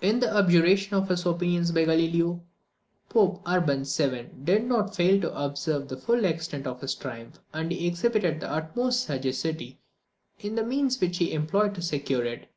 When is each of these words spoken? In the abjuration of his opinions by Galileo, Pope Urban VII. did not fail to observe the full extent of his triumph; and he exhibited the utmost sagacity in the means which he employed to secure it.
In 0.00 0.18
the 0.18 0.36
abjuration 0.36 0.96
of 0.96 1.08
his 1.08 1.24
opinions 1.24 1.70
by 1.70 1.84
Galileo, 1.84 2.42
Pope 3.08 3.40
Urban 3.46 3.84
VII. 3.84 4.30
did 4.42 4.64
not 4.64 4.96
fail 4.96 5.20
to 5.20 5.32
observe 5.44 5.86
the 5.86 5.96
full 5.96 6.24
extent 6.24 6.66
of 6.66 6.80
his 6.80 6.96
triumph; 6.96 7.38
and 7.52 7.70
he 7.70 7.86
exhibited 7.86 8.40
the 8.40 8.50
utmost 8.50 9.04
sagacity 9.04 9.78
in 10.40 10.56
the 10.56 10.64
means 10.64 11.00
which 11.00 11.18
he 11.18 11.32
employed 11.32 11.76
to 11.76 11.82
secure 11.82 12.24
it. 12.24 12.48